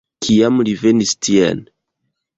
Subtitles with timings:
[0.27, 1.63] Kiam li venis tien?